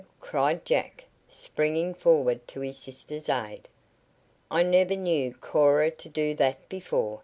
[0.19, 3.67] cried Jack, springing forward to his sister's aid.
[4.49, 7.19] "I never knew Cora to do that before.